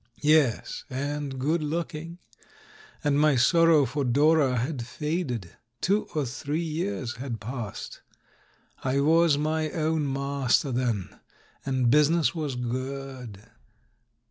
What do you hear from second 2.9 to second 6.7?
And my sorrow for Dora had faded— two or three